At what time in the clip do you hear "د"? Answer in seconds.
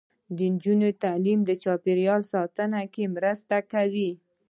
0.37-0.39, 1.45-1.51